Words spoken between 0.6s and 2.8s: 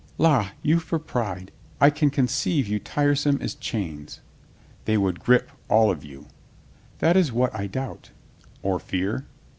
you for pride! In truth, sir, I can conceive you